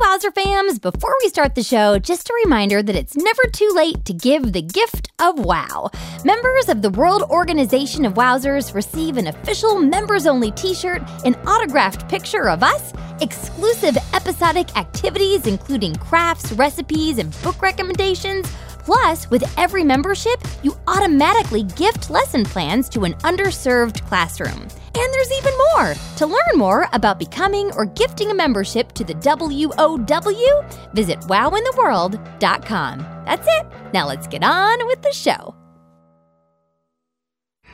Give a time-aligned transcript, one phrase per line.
[0.00, 0.80] Wowzer fams.
[0.80, 4.52] Before we start the show, just a reminder that it's never too late to give
[4.52, 5.90] the gift of wow.
[6.24, 11.34] Members of the World Organization of Wowzers receive an official members only t shirt, an
[11.46, 18.50] autographed picture of us, exclusive episodic activities, including crafts, recipes, and book recommendations.
[18.90, 24.62] Plus, with every membership, you automatically gift lesson plans to an underserved classroom.
[24.62, 25.94] And there's even more.
[26.16, 32.98] To learn more about becoming or gifting a membership to the WOW, visit wowintheworld.com.
[33.26, 33.66] That's it.
[33.94, 35.54] Now let's get on with the show.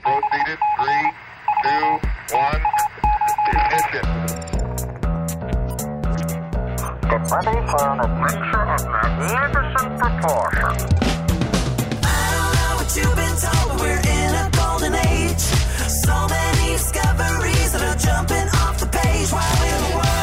[0.03, 0.59] Proceeded.
[0.77, 1.13] Three,
[1.65, 1.99] two,
[2.37, 2.63] one.
[3.49, 4.26] Ignition.
[7.09, 10.83] Get ready for an adventure of magnificent proportions.
[12.03, 15.39] I don't know what you've been told, but we're in a golden age.
[15.39, 19.31] So many discoveries that are jumping off the page.
[19.31, 19.37] In
[19.85, 20.17] the world.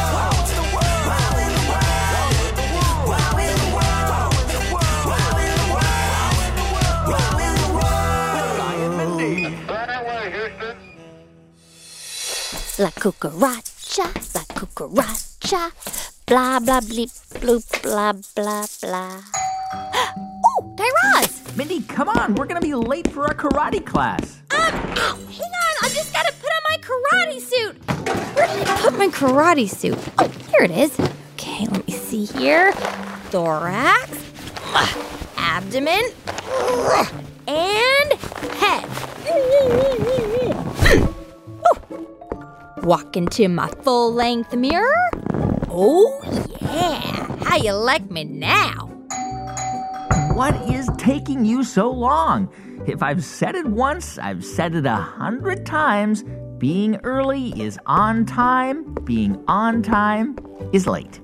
[12.76, 15.72] La cucaracha, la cucaracha
[16.26, 19.20] blah, blah, bleep, bloop, blah, blah, blah.
[19.74, 21.56] oh, Guy Raz!
[21.56, 22.34] Mindy, come on.
[22.34, 24.40] We're going to be late for our karate class.
[24.50, 27.76] Um, ow, hang on, I just gotta put on my karate suit.
[28.36, 29.98] Where did I put my karate suit?
[30.18, 30.98] Oh, here it is.
[31.34, 32.72] Okay, let me see here.
[33.30, 34.10] Thorax,
[35.36, 36.02] abdomen,
[37.46, 38.12] and
[38.58, 38.88] head.
[42.84, 45.10] Walk into my full length mirror.
[45.76, 46.20] Oh,
[46.60, 47.36] yeah.
[47.44, 48.88] How you like me now?
[50.34, 52.48] What is taking you so long?
[52.86, 56.22] If I've said it once, I've said it a hundred times.
[56.58, 60.36] Being early is on time, being on time
[60.72, 61.18] is late.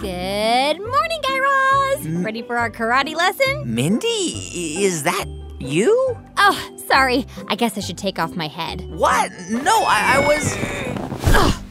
[0.00, 2.06] Good morning, Guy Raz.
[2.06, 2.24] Hmm?
[2.24, 3.74] Ready for our karate lesson?
[3.74, 5.26] Mindy, is that
[5.58, 6.16] you?
[6.38, 7.26] Oh, sorry.
[7.48, 8.80] I guess I should take off my head.
[8.88, 9.30] What?
[9.50, 11.61] No, I, I was.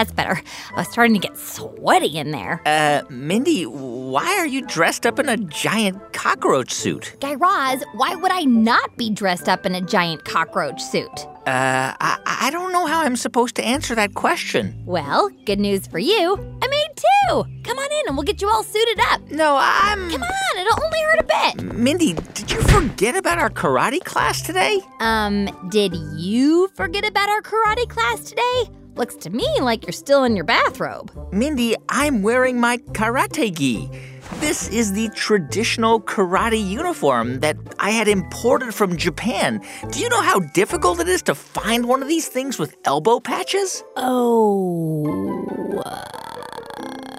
[0.00, 0.40] That's better.
[0.74, 2.62] I was starting to get sweaty in there.
[2.64, 7.16] Uh, Mindy, why are you dressed up in a giant cockroach suit?
[7.20, 11.26] Guy Raz, why would I not be dressed up in a giant cockroach suit?
[11.46, 14.82] Uh, I, I don't know how I'm supposed to answer that question.
[14.86, 16.34] Well, good news for you.
[16.62, 17.44] I made two.
[17.64, 19.20] Come on in and we'll get you all suited up.
[19.30, 20.10] No, I'm.
[20.10, 21.74] Come on, it'll only hurt a bit.
[21.74, 24.80] Mindy, did you forget about our karate class today?
[25.00, 28.79] Um, did you forget about our karate class today?
[28.94, 31.12] Looks to me like you're still in your bathrobe.
[31.32, 33.88] Mindy, I'm wearing my karate gi.
[34.34, 39.60] This is the traditional karate uniform that I had imported from Japan.
[39.90, 43.20] Do you know how difficult it is to find one of these things with elbow
[43.20, 43.84] patches?
[43.96, 45.82] Oh.
[45.84, 46.04] Uh,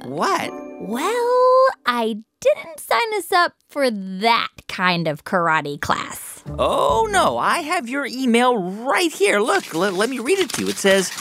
[0.08, 0.52] what?
[0.82, 6.44] Well, I didn't sign us up for that kind of karate class.
[6.58, 9.40] Oh, no, I have your email right here.
[9.40, 10.70] Look, let, let me read it to you.
[10.70, 11.12] It says,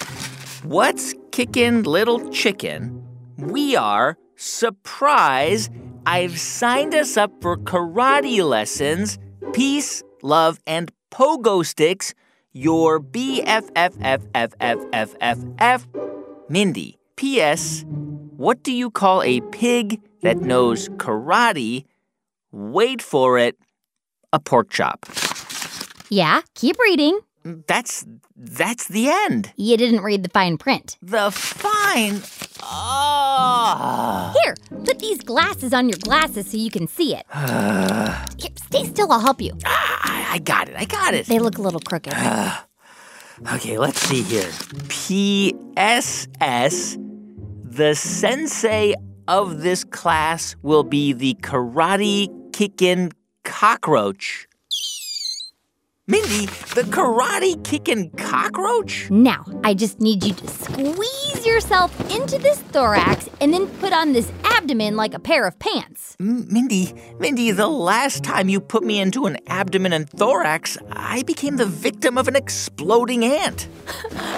[0.63, 3.03] What's kickin' little chicken?
[3.39, 5.71] We are surprise.
[6.05, 9.19] I've signed us up for karate lessons.
[9.55, 12.13] Peace, love, and pogo sticks.
[12.53, 13.71] Your BFFFFFFFF.
[16.51, 16.99] Mindy.
[17.17, 17.87] P.S.
[18.37, 21.87] What do you call a pig that knows karate?
[22.53, 23.57] Wait for it.
[24.35, 25.07] A pork chop.
[26.11, 27.21] Yeah, keep reading.
[27.45, 28.05] That's
[28.37, 29.53] that's the end.
[29.57, 30.99] You didn't read the fine print.
[31.01, 32.23] The fine.
[32.63, 34.35] Ah.
[34.43, 37.25] Here, put these glasses on your glasses so you can see it.
[37.35, 39.57] Here, stay still, I'll help you.
[39.65, 40.77] I, I got it.
[40.77, 41.27] I got it.
[41.27, 42.13] They look a little crooked.
[43.55, 44.51] Okay, let's see here.
[44.89, 46.29] P.S.S.
[47.65, 48.95] The sensei
[49.27, 53.13] of this class will be the karate kickin'
[53.45, 54.47] cockroach.
[56.09, 59.09] Mindy, the karate kicking cockroach?
[59.11, 64.13] Now, I just need you to squeeze yourself into this thorax and then put on
[64.13, 66.17] this abdomen like a pair of pants.
[66.19, 71.23] M- Mindy, Mindy, the last time you put me into an abdomen and thorax, I
[71.25, 73.69] became the victim of an exploding ant.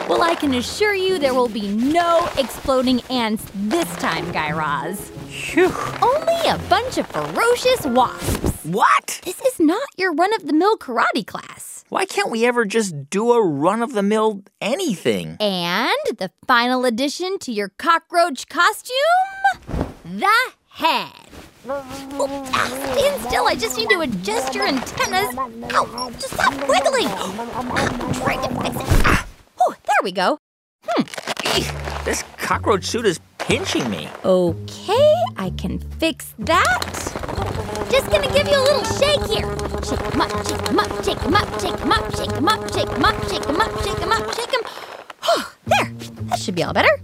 [0.09, 5.11] Well, I can assure you there will be no exploding ants this time, Guy Raz.
[5.43, 5.73] Phew.
[6.01, 8.65] Only a bunch of ferocious wasps.
[8.65, 9.21] What?
[9.25, 11.85] This is not your run of the mill karate class.
[11.89, 15.37] Why can't we ever just do a run of the mill anything?
[15.41, 18.95] And the final addition to your cockroach costume
[20.05, 20.31] the
[20.69, 21.13] head.
[21.69, 23.47] Oh, ah, stand still.
[23.49, 25.35] I just need to adjust your antennas.
[25.37, 27.09] Ow, just stop wiggling.
[27.09, 29.03] I'm trying to fix it.
[29.05, 29.27] Ah,
[29.61, 30.39] oh, there we go.
[31.57, 31.71] Eek,
[32.05, 34.09] This cockroach suit is pinching me.
[34.25, 36.93] Okay, I can fix that.
[37.91, 39.47] Just gonna give you a little shake here.
[39.85, 42.73] Shake 'em up, shake 'em up, shake 'em up, shake 'em up, shake 'em up,
[42.73, 44.63] shake 'em up, shake 'em up, shake 'em up, shake 'em.
[45.67, 45.93] There,
[46.29, 47.01] that should be all better.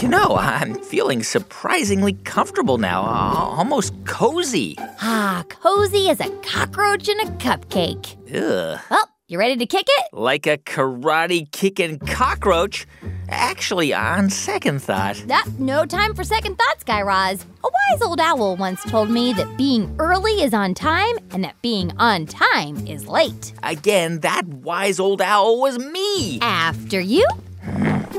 [0.00, 4.76] You know, I'm feeling surprisingly comfortable now, almost cozy.
[5.00, 8.16] Ah, cozy as a cockroach in a cupcake.
[8.28, 8.78] Ugh.
[8.90, 10.06] Well, you ready to kick it?
[10.12, 12.86] Like a karate kicking cockroach.
[13.30, 15.24] Actually, on second thought,
[15.58, 17.46] no time for second thoughts, Guy Raz.
[17.64, 21.60] A wise old owl once told me that being early is on time and that
[21.62, 23.54] being on time is late.
[23.62, 26.38] again, that wise old owl was me.
[26.42, 27.26] After you.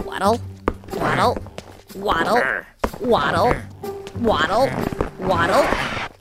[0.04, 0.42] Waddle,
[0.96, 1.38] waddle,
[1.96, 2.42] waddle,
[3.00, 3.54] waddle,
[4.19, 4.69] waddle,
[5.19, 6.15] waddle.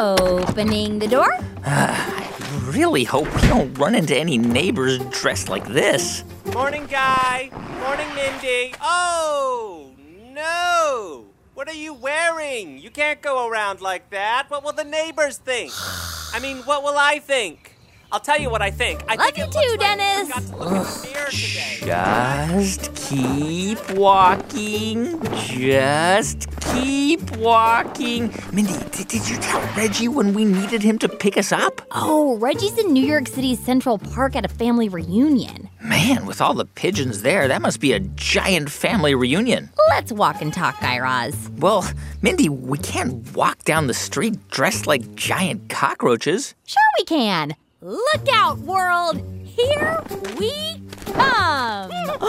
[0.00, 1.36] Opening the door.
[1.62, 2.32] I
[2.74, 6.24] really hope we don't run into any neighbors dressed like this.
[6.54, 7.50] Morning, Guy.
[7.80, 8.74] Morning, Mindy.
[8.80, 9.92] Oh,
[10.32, 11.26] no.
[11.52, 12.78] What are you wearing?
[12.78, 14.46] You can't go around like that.
[14.48, 15.70] What will the neighbors think?
[16.32, 17.69] I mean, what will I think?
[18.12, 19.02] I'll tell you what I think.
[19.08, 20.28] I Love think you it too, looks like Dennis.
[20.28, 21.76] you forgot to look in the mirror today.
[21.80, 25.22] Just keep walking.
[25.46, 28.34] Just keep walking.
[28.52, 31.82] Mindy, did, did you tell Reggie when we needed him to pick us up?
[31.92, 35.68] Oh, Reggie's in New York City's Central Park at a family reunion.
[35.80, 39.70] Man, with all the pigeons there, that must be a giant family reunion.
[39.90, 41.48] Let's walk and talk, Guy Raz.
[41.58, 41.88] Well,
[42.22, 46.54] Mindy, we can't walk down the street dressed like giant cockroaches.
[46.66, 47.54] Sure, we can.
[47.82, 49.22] Look out, world.
[49.42, 50.02] Here
[50.38, 51.88] we come.
[51.88, 52.20] well,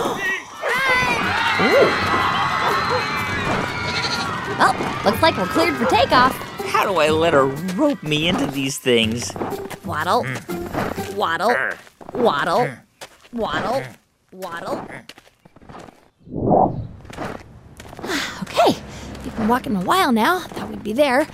[4.62, 6.34] oh, looks like we're cleared for takeoff.
[6.68, 9.34] How do I let her rope me into these things?
[9.84, 11.16] Waddle, hmm.
[11.18, 12.22] waddle, hmm.
[12.24, 13.38] waddle, hmm.
[13.38, 13.84] waddle,
[14.32, 14.88] waddle.
[18.44, 18.81] okay,
[19.32, 20.40] we've been walking a while now.
[20.40, 21.26] Thought we'd be there.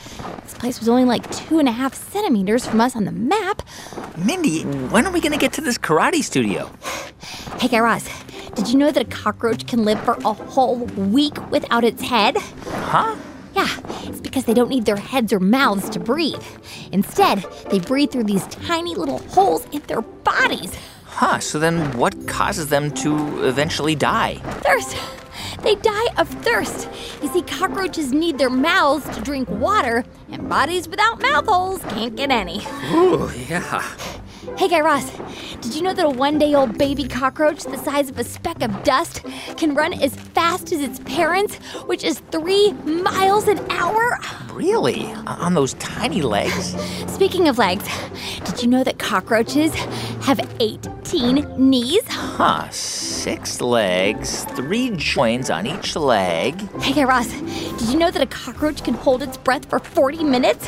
[0.43, 3.61] This place was only like two and a half centimeters from us on the map.
[4.17, 6.71] Mindy, when are we going to get to this karate studio?
[7.59, 8.07] Hey, Guy Raz,
[8.53, 12.37] did you know that a cockroach can live for a whole week without its head?
[12.37, 13.15] Huh?
[13.55, 13.67] Yeah,
[14.03, 16.43] it's because they don't need their heads or mouths to breathe.
[16.91, 20.77] Instead, they breathe through these tiny little holes in their bodies.
[21.05, 24.35] Huh, so then what causes them to eventually die?
[24.61, 24.95] Thirst.
[25.67, 26.87] They die of thirst.
[27.21, 32.15] You see, cockroaches need their mouths to drink water, and bodies without mouth holes can't
[32.15, 32.65] get any.
[32.93, 33.81] Ooh, yeah.
[34.57, 35.11] Hey, Guy Raz,
[35.59, 38.61] did you know that a one day old baby cockroach the size of a speck
[38.61, 39.25] of dust
[39.57, 41.55] can run as fast as its parents,
[41.85, 44.21] which is three miles an hour?
[44.57, 45.05] Really?
[45.27, 46.75] On those tiny legs?
[47.13, 47.87] Speaking of legs,
[48.43, 49.71] did you know that cockroaches
[50.25, 52.01] have 18 knees?
[52.07, 56.59] Huh, six legs, three joints on each leg.
[56.81, 57.31] Hey, Guy Raz,
[57.77, 60.67] did you know that a cockroach can hold its breath for 40 minutes?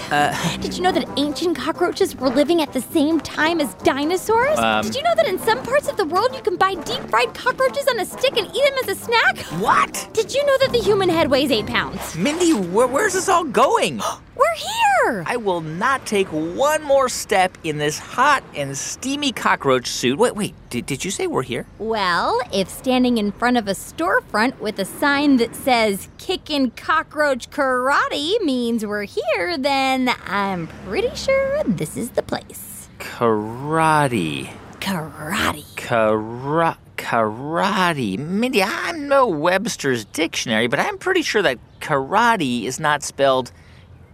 [0.61, 4.59] did you know that ancient cockroaches were living at the same time as dinosaurs?
[4.59, 4.83] Um.
[4.83, 7.33] did you know that in some parts of the world you can buy deep fried
[7.33, 9.39] cockroaches on a stick and eat them as a snack?
[9.59, 10.09] What?
[10.13, 12.15] Did you know that the human head weighs eight pounds?
[12.15, 13.78] Mindy, where, where's this all going?
[14.35, 15.23] We're here!
[15.25, 20.19] I will not take one more step in this hot and steamy cockroach suit.
[20.19, 21.65] Wait, wait, did, did you say we're here?
[21.77, 27.51] Well, if standing in front of a storefront with a sign that says Kickin' Cockroach
[27.51, 32.89] Karate means we're here, then I'm pretty sure this is the place.
[32.99, 34.49] Karate.
[34.81, 35.75] Karate.
[35.77, 38.19] Kara- karate.
[38.19, 43.53] Mindy, I'm no Webster's dictionary, but I'm pretty sure that karate is not spelled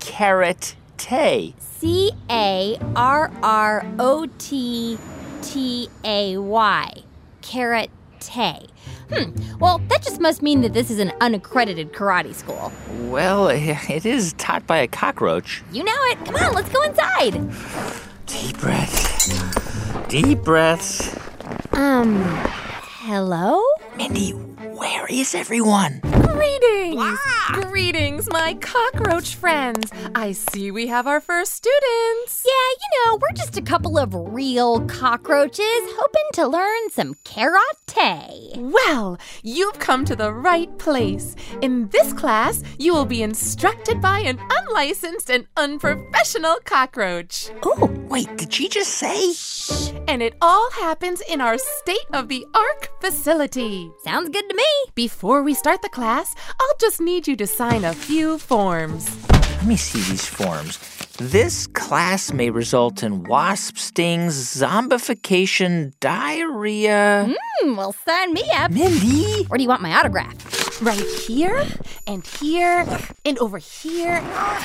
[0.06, 1.54] carrot tay.
[1.60, 4.98] C A R R O T
[5.42, 6.94] T A Y.
[7.42, 8.70] Karate.
[9.12, 9.58] Hmm.
[9.60, 12.72] Well, that just must mean that this is an unaccredited karate school.
[13.12, 15.64] Well, it is taught by a cockroach.
[15.72, 16.26] You know it.
[16.26, 17.34] Come on, let's go inside.
[18.26, 20.08] Deep breaths.
[20.08, 21.16] Deep breaths.
[21.74, 22.24] Um,
[23.04, 23.62] hello?
[23.96, 26.02] Mindy, where is everyone?
[26.36, 27.20] Greetings!
[27.54, 29.90] Greetings, my cockroach friends.
[30.14, 32.46] I see we have our first students.
[32.46, 32.52] Yeah,
[32.82, 38.58] you know, we're just a couple of real cockroaches hoping to learn some karate.
[38.58, 41.38] Well, you've come to the right place.
[41.62, 47.50] In this class, you will be instructed by an unlicensed and unprofessional cockroach.
[47.64, 49.34] Oh, Wait, did she just say?
[50.08, 53.92] And it all happens in our state of the art facility.
[54.04, 54.64] sounds good to me.
[54.94, 59.10] Before we start the class, I'll just need you to sign a few forms.
[59.30, 60.80] Let me see these forms.
[61.18, 67.34] This class may result in wasp stings, zombification, diarrhea.
[67.62, 68.72] Hmm, well, sign me up.
[68.72, 69.46] Mindy?
[69.46, 70.56] Where do you want my autograph?
[70.82, 71.66] right here,
[72.08, 72.86] and here,
[73.24, 74.22] and over here,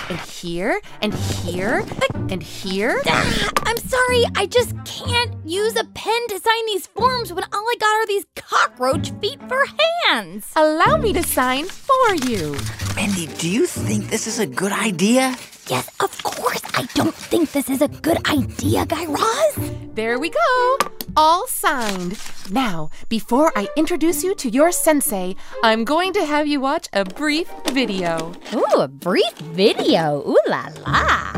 [0.09, 1.85] and here, and here,
[2.29, 3.01] and here.
[3.07, 7.75] I'm sorry, I just can't use a pen to sign these forms when all I
[7.79, 9.65] got are these cockroach feet for
[10.07, 10.51] hands.
[10.57, 12.57] Allow me to sign for you.
[12.97, 15.37] Mindy, do you think this is a good idea?
[15.69, 19.80] Yes, of course, I don't think this is a good idea, Guy Raz.
[19.95, 20.79] There we go.
[21.17, 22.17] All signed.
[22.51, 27.05] Now, before I introduce you to your sensei, I'm going to have you watch a
[27.05, 28.33] brief video.
[28.55, 30.23] Ooh, a brief video.
[30.27, 31.33] Ooh la la.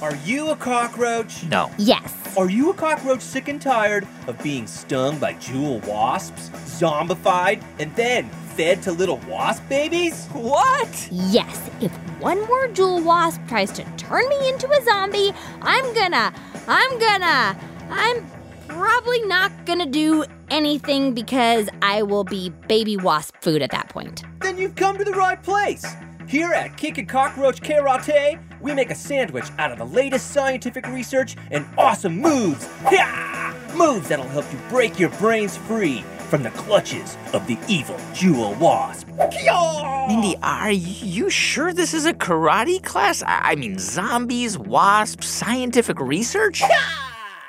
[0.00, 1.44] Are you a cockroach?
[1.44, 1.70] No.
[1.76, 2.36] Yes.
[2.36, 6.48] Are you a cockroach sick and tired of being stung by jewel wasps,
[6.80, 10.26] zombified, and then fed to little wasp babies?
[10.28, 11.08] What?
[11.10, 15.32] Yes, if one more jewel wasp tries to turn me into a zombie,
[15.62, 16.32] I'm gonna,
[16.66, 17.58] I'm gonna,
[17.90, 18.26] I'm
[18.68, 24.24] probably not gonna do anything because I will be baby wasp food at that point.
[24.40, 25.84] Then you've come to the right place.
[26.26, 31.36] Here at Kickin' Cockroach Karate, we make a sandwich out of the latest scientific research
[31.50, 32.66] and awesome moves.
[32.90, 33.54] Yeah!
[33.76, 36.02] Moves that'll help you break your brains free
[36.34, 39.06] from the clutches of the evil jewel wasp.
[39.30, 40.06] Kyo!
[40.08, 43.22] Mindy, are you sure this is a karate class?
[43.22, 46.60] I I mean, zombies, wasps, scientific research?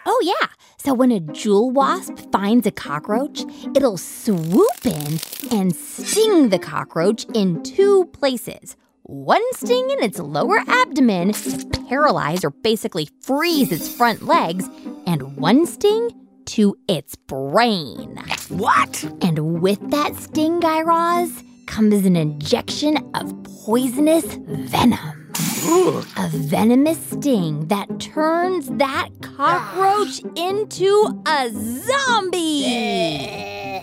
[0.06, 0.50] Oh, yeah.
[0.78, 3.44] So when a jewel wasp finds a cockroach,
[3.76, 8.76] it'll swoop in and sting the cockroach in two places.
[9.02, 14.70] One sting in its lower abdomen to paralyze or basically freeze its front legs,
[15.08, 16.12] and one sting
[16.46, 18.18] to its brain.
[18.50, 19.04] What?
[19.22, 23.34] And with that sting, Guy Raz, comes an injection of
[23.66, 25.25] poisonous venom.
[26.18, 32.64] A venomous sting that turns that cockroach into a zombie.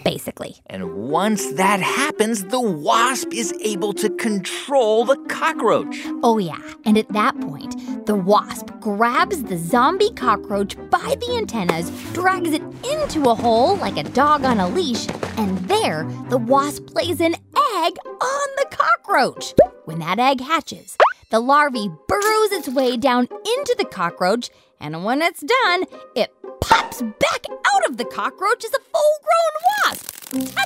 [0.05, 0.57] Basically.
[0.67, 5.99] And once that happens, the wasp is able to control the cockroach.
[6.23, 6.59] Oh, yeah.
[6.85, 12.63] And at that point, the wasp grabs the zombie cockroach by the antennas, drags it
[12.85, 15.07] into a hole like a dog on a leash,
[15.37, 19.55] and there, the wasp lays an egg on the cockroach.
[19.85, 20.97] When that egg hatches,
[21.33, 25.85] the larvae burrows its way down into the cockroach, and when it's done,
[26.15, 30.55] it pops back out of the cockroach as a full grown wasp.
[30.55, 30.63] Ta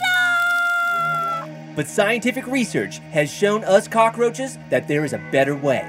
[1.47, 1.75] da!
[1.77, 5.83] But scientific research has shown us cockroaches that there is a better way.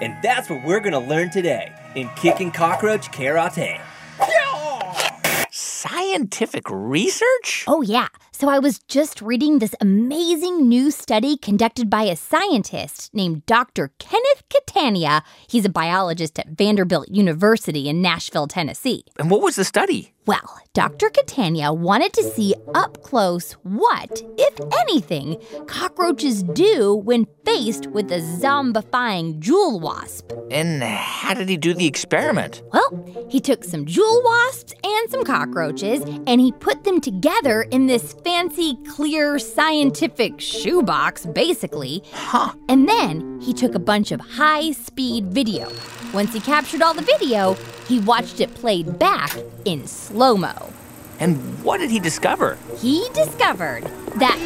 [0.00, 3.80] And that's what we're gonna learn today in Kicking Cockroach Karate.
[4.20, 5.16] Yeah!
[5.50, 7.64] Scientific research?
[7.66, 8.06] Oh, yeah.
[8.42, 13.92] So I was just reading this amazing new study conducted by a scientist named Dr.
[14.00, 15.22] Kenneth Catania.
[15.46, 19.04] He's a biologist at Vanderbilt University in Nashville, Tennessee.
[19.16, 20.12] And what was the study?
[20.24, 21.10] Well, Dr.
[21.10, 28.20] Catania wanted to see up close what, if anything, cockroaches do when faced with a
[28.20, 30.30] zombifying jewel wasp.
[30.52, 32.62] And how did he do the experiment?
[32.72, 37.88] Well, he took some jewel wasps and some cockroaches and he put them together in
[37.88, 42.04] this fancy, clear, scientific shoebox, basically.
[42.12, 42.52] Huh.
[42.68, 45.68] And then he took a bunch of high speed video.
[46.14, 50.72] Once he captured all the video, he watched it played back in slow mo.
[51.18, 52.58] And what did he discover?
[52.78, 53.84] He discovered
[54.16, 54.38] that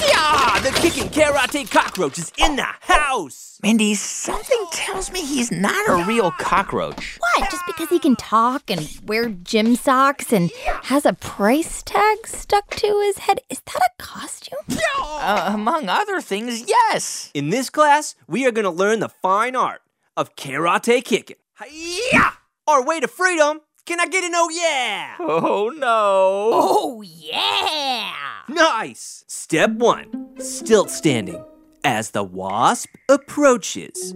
[0.00, 0.60] Yeah!
[0.64, 3.58] The Kicking Karate Cockroach is in the house!
[3.62, 7.18] Mindy, something tells me he's not a real cockroach.
[7.18, 7.50] what?
[7.50, 10.50] Just because he can talk and wear gym socks and
[10.84, 14.58] has a price tag stuck to his head, is that a costume?
[14.98, 17.30] Uh, among other things, yes.
[17.34, 19.82] In this class, we are gonna learn the fine art
[20.16, 21.36] of karate kicking.
[21.54, 22.30] Hi-ya!
[22.66, 23.60] Our way to freedom.
[23.84, 25.16] Can I get an oh yeah?
[25.20, 26.50] Oh no.
[26.52, 28.12] Oh, yeah!
[28.48, 29.24] Nice!
[29.26, 31.44] Step one stilt standing
[31.84, 34.14] as the wasp approaches.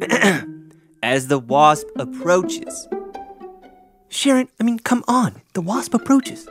[1.02, 2.88] as the wasp approaches.
[4.08, 5.42] Sharon, I mean, come on.
[5.54, 6.48] The wasp approaches.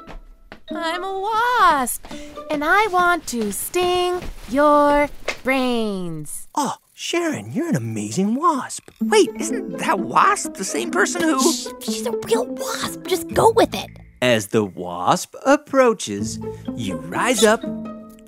[0.72, 2.06] I'm a wasp,
[2.50, 5.10] and I want to sting your
[5.44, 6.48] brains.
[6.56, 8.92] Oh, Sharon, you're an amazing wasp.
[9.00, 11.40] Wait, isn't that wasp the same person who.
[11.40, 13.08] Shh, She's a real wasp.
[13.08, 13.90] Just go with it.
[14.22, 16.40] As the wasp approaches,
[16.76, 17.62] you rise up,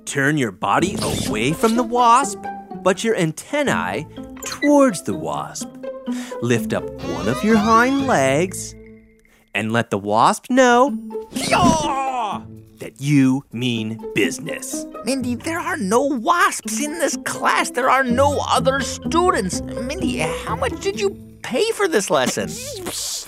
[0.06, 2.38] turn your body away from the wasp,
[2.82, 4.06] but your antennae
[4.46, 5.68] towards the wasp.
[6.40, 8.74] Lift up one of your hind legs
[9.54, 10.98] and let the wasp know
[11.32, 12.01] "Yaw!"
[12.82, 14.84] That you mean business.
[15.04, 17.70] Mindy, there are no wasps in this class.
[17.70, 19.62] There are no other students.
[19.62, 22.48] Mindy, how much did you pay for this lesson.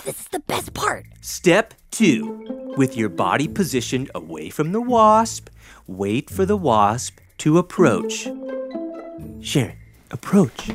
[0.05, 1.05] This is the best part.
[1.21, 2.73] Step two.
[2.77, 5.49] With your body positioned away from the wasp,
[5.87, 8.27] wait for the wasp to approach.
[9.41, 9.77] Sharon,
[10.11, 10.69] approach.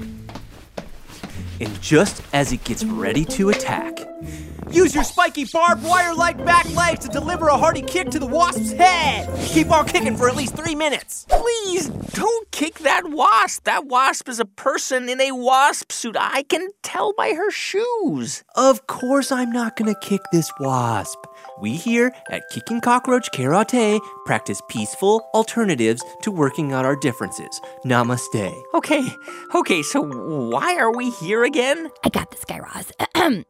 [1.60, 4.00] And just as it gets ready to attack,
[4.72, 8.26] Use your spiky barbed wire like back legs to deliver a hearty kick to the
[8.26, 9.28] wasp's head.
[9.46, 11.26] Keep on kicking for at least three minutes.
[11.28, 13.64] Please don't kick that wasp.
[13.64, 16.16] That wasp is a person in a wasp suit.
[16.16, 18.44] I can tell by her shoes.
[18.54, 21.18] Of course, I'm not gonna kick this wasp.
[21.60, 27.60] We here at Kicking Cockroach Karate practice peaceful alternatives to working out our differences.
[27.84, 28.54] Namaste.
[28.74, 29.06] Okay,
[29.54, 31.90] okay, so why are we here again?
[32.04, 32.92] I got this, Guy Raz.
[33.14, 33.44] um,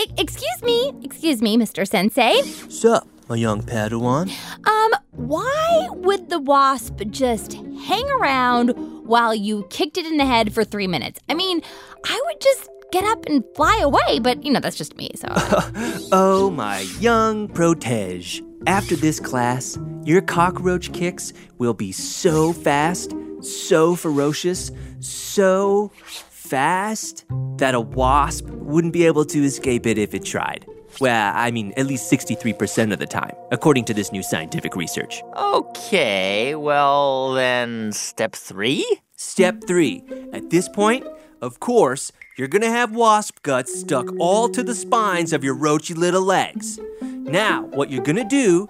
[0.00, 1.86] e- excuse me, excuse me, Mr.
[1.86, 2.40] Sensei.
[2.70, 4.30] Sup, my young Padawan?
[4.66, 8.70] Um, why would the wasp just hang around
[9.06, 11.20] while you kicked it in the head for three minutes?
[11.28, 11.60] I mean,
[12.04, 15.28] I would just get up and fly away, but you know, that's just me, so.
[16.12, 18.42] Oh, my young protege.
[18.66, 25.90] After this class, your cockroach kicks will be so fast, so ferocious, so
[26.30, 27.24] fast
[27.58, 30.66] that a wasp wouldn't be able to escape it if it tried.
[31.00, 35.22] Well, I mean, at least 63% of the time, according to this new scientific research.
[35.36, 38.86] Okay, well then, step three?
[39.16, 40.04] Step three.
[40.32, 41.04] At this point,
[41.44, 45.94] of course, you're gonna have wasp guts stuck all to the spines of your roachy
[45.94, 46.80] little legs.
[47.02, 48.66] Now, what you're gonna do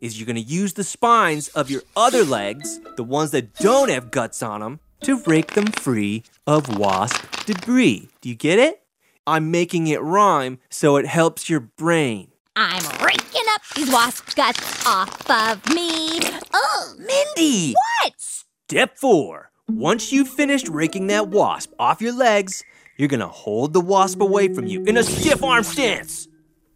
[0.00, 4.12] is you're gonna use the spines of your other legs, the ones that don't have
[4.12, 8.08] guts on them, to rake them free of wasp debris.
[8.20, 8.82] Do you get it?
[9.26, 12.30] I'm making it rhyme so it helps your brain.
[12.54, 16.20] I'm raking up these wasp guts off of me.
[16.54, 17.74] Oh, Mindy!
[17.74, 18.14] what?
[18.18, 19.51] Step four.
[19.68, 22.64] Once you've finished raking that wasp off your legs,
[22.98, 26.26] you're gonna hold the wasp away from you in a stiff arm stance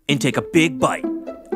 [0.08, 1.04] and take a big bite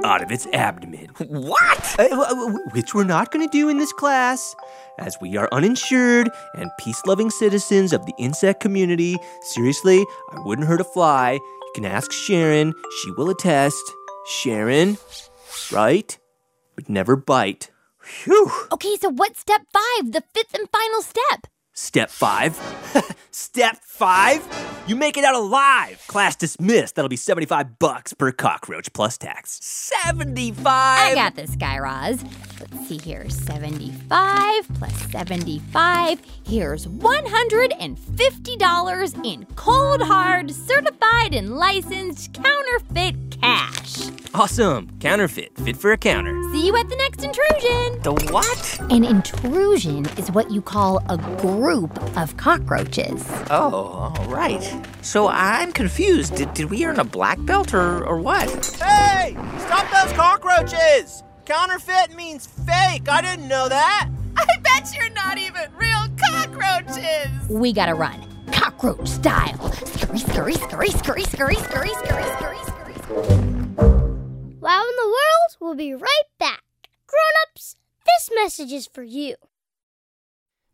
[0.02, 1.06] out of its abdomen.
[1.28, 1.94] What?
[2.00, 4.56] Uh, which we're not gonna do in this class,
[4.98, 9.16] as we are uninsured and peace loving citizens of the insect community.
[9.42, 11.34] Seriously, I wouldn't hurt a fly.
[11.34, 13.82] You can ask Sharon, she will attest.
[14.26, 14.98] Sharon,
[15.70, 16.18] right?
[16.74, 17.70] But never bite.
[18.10, 18.50] Phew.
[18.72, 21.46] Okay, so what's step five, the fifth and final step?
[21.72, 22.58] Step five.
[23.30, 24.44] Step five?
[24.88, 26.02] You make it out alive.
[26.08, 26.96] Class dismissed.
[26.96, 29.60] That'll be 75 bucks per cockroach plus tax.
[29.62, 30.66] 75?
[30.68, 32.24] I got this, Guy Raz.
[32.60, 36.20] Let's see here 75 plus 75.
[36.44, 44.10] Here's $150 in cold, hard, certified, and licensed counterfeit cash.
[44.32, 44.88] Awesome.
[45.00, 45.56] Counterfeit.
[45.64, 46.40] Fit for a counter.
[46.52, 48.00] See you at the next intrusion.
[48.02, 48.80] The what?
[48.92, 53.26] An intrusion is what you call a group of cockroaches.
[53.50, 54.62] Oh, all right.
[55.02, 56.36] So I'm confused.
[56.36, 58.48] Did, did we earn a black belt or, or what?
[58.80, 61.24] Hey, stop those cockroaches!
[61.44, 63.08] Counterfeit means fake.
[63.08, 64.08] I didn't know that.
[64.36, 67.28] I bet you're not even real cockroaches.
[67.48, 68.24] We gotta run.
[68.52, 69.72] Cockroach style.
[69.72, 73.49] Scurry, scurry, scurry, scurry, scurry, scurry, scurry, scurry, scurry, scurry.
[74.60, 76.62] Wow in the World will be right back.
[77.06, 79.36] Grown-ups, this message is for you.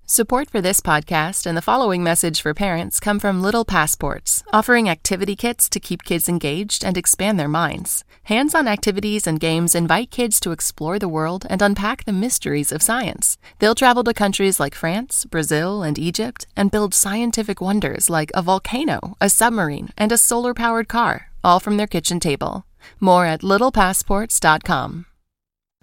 [0.05, 4.88] Support for this podcast and the following message for parents come from Little Passports, offering
[4.88, 8.03] activity kits to keep kids engaged and expand their minds.
[8.25, 12.72] Hands on activities and games invite kids to explore the world and unpack the mysteries
[12.72, 13.38] of science.
[13.61, 18.42] They'll travel to countries like France, Brazil, and Egypt and build scientific wonders like a
[18.42, 22.65] volcano, a submarine, and a solar powered car, all from their kitchen table.
[23.01, 25.07] More at littlepassports.com.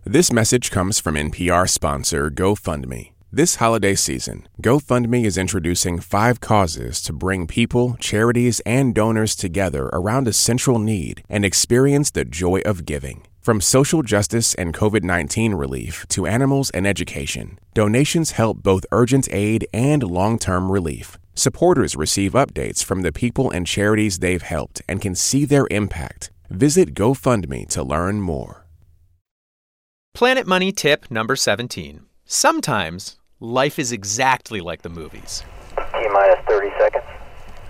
[0.05, 3.13] This message comes from NPR sponsor GoFundMe.
[3.31, 9.85] This holiday season, GoFundMe is introducing five causes to bring people, charities, and donors together
[9.93, 13.23] around a central need and experience the joy of giving.
[13.41, 19.27] From social justice and COVID 19 relief to animals and education, donations help both urgent
[19.31, 21.17] aid and long term relief.
[21.33, 26.29] Supporters receive updates from the people and charities they've helped and can see their impact.
[26.49, 28.65] Visit GoFundMe to learn more.
[30.13, 32.05] Planet Money tip number 17.
[32.25, 35.43] Sometimes life is exactly like the movies.
[35.75, 37.03] T minus 30 seconds.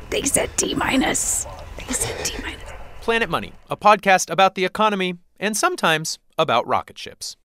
[0.10, 1.46] They said T minus.
[1.78, 2.72] They said T minus.
[3.02, 7.38] Planet Money, a podcast about the economy and sometimes about rocket ships.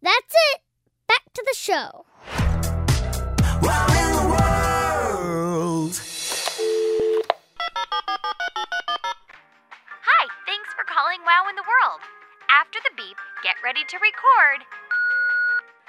[0.00, 0.60] That's it.
[1.08, 2.04] Back to the show.
[3.40, 3.58] The
[4.30, 6.00] world.
[9.00, 9.23] Hi,
[10.54, 11.98] thanks for calling Wow in the World.
[12.46, 14.62] After the beep, get ready to record.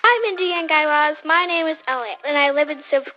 [0.01, 1.21] Hi, Mindy and Guy Raz.
[1.21, 3.13] My name is Elliot, and I live in Civ-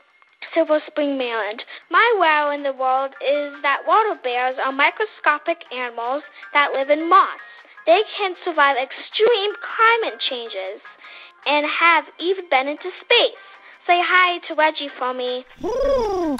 [0.52, 1.64] Silver Spring, Maryland.
[1.88, 6.20] My wow in the world is that water bears are microscopic animals
[6.52, 7.40] that live in moss.
[7.86, 10.84] They can survive extreme climate changes
[11.48, 13.40] and have even been into space.
[13.88, 15.48] Say hi to Reggie for me.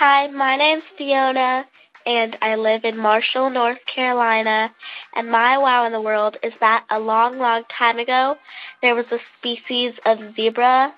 [0.00, 1.66] Hi, my name's Fiona,
[2.06, 4.70] and I live in Marshall, North Carolina.
[5.14, 8.36] And my wow in the world is that a long, long time ago,
[8.80, 10.92] there was a species of zebra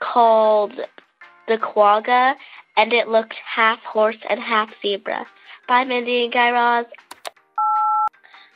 [0.00, 0.72] called
[1.48, 2.34] the quagga,
[2.76, 5.26] and it looked half horse and half zebra.
[5.68, 6.86] Bye, Mindy and Guy Raz.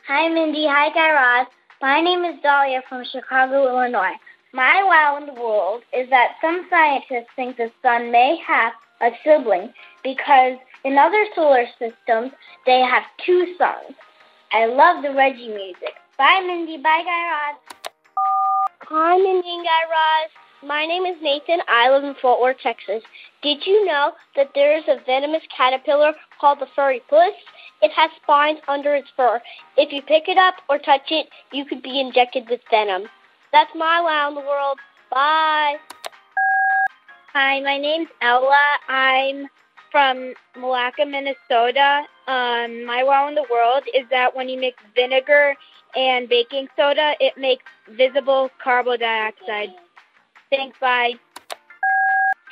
[0.07, 0.65] Hi, Mindy.
[0.67, 1.47] Hi, Guy Raz.
[1.81, 4.15] My name is Dahlia from Chicago, Illinois.
[4.53, 9.11] My wow in the world is that some scientists think the sun may have a
[9.23, 12.31] sibling because in other solar systems
[12.65, 13.95] they have two suns.
[14.51, 15.95] I love the Reggie music.
[16.17, 16.77] Bye, Mindy.
[16.77, 17.57] Bye, Guy Raz.
[18.89, 20.29] Hi, Mindy and Guy Raz.
[20.63, 21.59] My name is Nathan.
[21.67, 23.03] I live in Fort Worth, Texas.
[23.43, 27.33] Did you know that there is a venomous caterpillar called the furry puss?
[27.81, 29.39] It has spines under its fur.
[29.75, 33.03] If you pick it up or touch it, you could be injected with venom.
[33.51, 34.79] That's my wow in the world.
[35.11, 35.75] Bye.
[37.33, 38.65] Hi, my name's Ella.
[38.89, 39.47] I'm
[39.97, 42.03] from Malacca, Minnesota.
[42.27, 45.55] Um, my wow in the world is that when you mix vinegar
[45.95, 47.65] and baking soda, it makes
[47.97, 49.69] visible carbon dioxide.
[50.51, 51.13] Thanks, bye.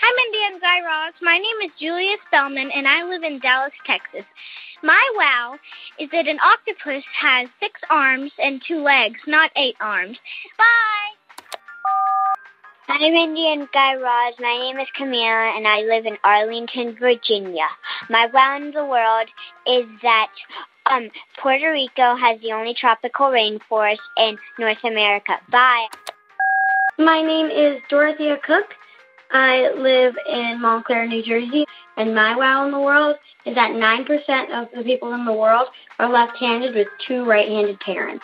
[0.01, 1.13] Hi, Mindy and Guy Raz.
[1.21, 4.25] My name is Julia Spellman, and I live in Dallas, Texas.
[4.81, 5.59] My wow
[5.99, 10.17] is that an octopus has six arms and two legs, not eight arms.
[10.57, 11.04] Bye.
[12.87, 14.35] Hi, Mindy and Guy Raz.
[14.39, 17.65] My name is Camila, and I live in Arlington, Virginia.
[18.11, 18.25] My
[18.57, 19.27] in the world
[19.65, 20.27] is that
[20.85, 21.09] um,
[21.41, 25.39] Puerto Rico has the only tropical rainforest in North America.
[25.51, 25.87] Bye.
[26.99, 28.65] My name is Dorothea Cook.
[29.31, 31.65] I live in Montclair, New Jersey,
[31.97, 33.15] and my wow in the world
[33.47, 37.49] is that 9% of the people in the world are left handed with two right
[37.49, 38.23] handed parents.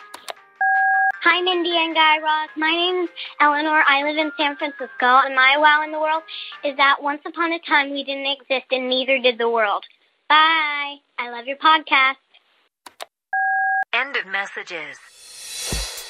[1.24, 2.50] Hi, Mindy and Guy Raz.
[2.56, 3.08] My name's
[3.40, 3.84] Eleanor.
[3.86, 6.24] I live in San Francisco, and my wow in the world
[6.64, 9.84] is that once upon a time we didn't exist, and neither did the world.
[10.28, 10.96] Bye.
[11.20, 12.16] I love your podcast.
[13.92, 14.98] End of messages.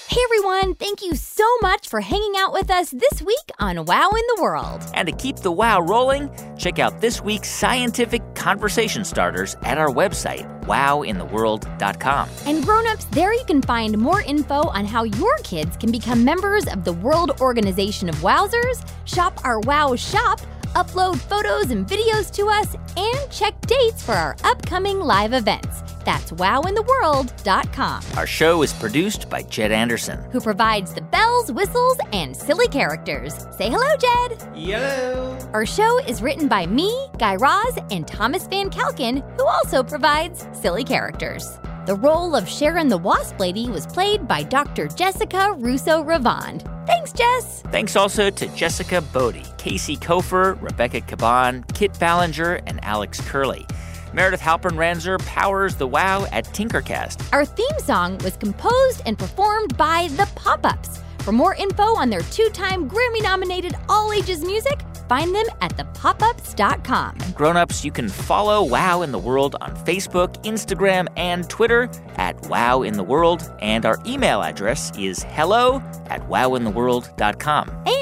[0.08, 4.10] Hey everyone, thank you so much for hanging out with us this week on Wow
[4.10, 4.82] in the World.
[4.94, 9.88] And to keep the wow rolling, check out this week's scientific conversation starters at our
[9.88, 12.28] website, wowintheworld.com.
[12.46, 16.66] And grown-ups, there you can find more info on how your kids can become members
[16.66, 20.40] of the World Organization of Wowzers, shop our Wow shop,
[20.74, 25.82] upload photos and videos to us, and check dates for our upcoming live events.
[26.04, 28.02] That's wowintheworld.com.
[28.16, 30.18] Our show is produced by Jed Anderson.
[30.30, 33.34] Who provides the bells, whistles, and silly characters.
[33.56, 34.42] Say hello, Jed.
[34.54, 35.38] Hello.
[35.52, 40.46] Our show is written by me, Guy Raz, and Thomas Van Kalken, who also provides
[40.52, 41.58] silly characters.
[41.84, 44.86] The role of Sharon the Wasp Lady was played by Dr.
[44.86, 46.62] Jessica Russo Ravond.
[46.86, 47.62] Thanks, Jess.
[47.72, 53.66] Thanks also to Jessica Bodie, Casey Kofer, Rebecca Caban, Kit Ballinger, and Alex Curley.
[54.12, 57.28] Meredith Halpern Ranzer powers the wow at Tinkercast.
[57.32, 61.01] Our theme song was composed and performed by The Pop Ups.
[61.22, 65.76] For more info on their two time Grammy nominated all ages music, find them at
[65.76, 67.16] thepopups.com.
[67.34, 72.82] Grown-ups, you can follow Wow in the World on Facebook, Instagram, and Twitter at Wow
[72.82, 77.68] in the World, and our email address is hello at wowintheworld.com.
[77.86, 78.01] And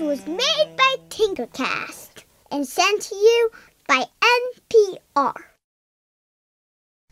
[0.00, 3.50] Was made by Tinkercast and sent to you
[3.86, 4.04] by
[4.72, 5.34] NPR.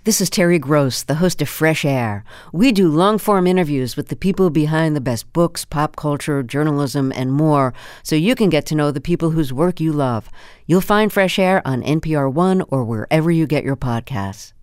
[0.05, 2.25] This is Terry Gross, the host of Fresh Air.
[2.51, 7.13] We do long form interviews with the people behind the best books, pop culture, journalism,
[7.15, 10.31] and more, so you can get to know the people whose work you love.
[10.67, 14.55] You'll find Fresh Air on NPR One or wherever you get your podcasts.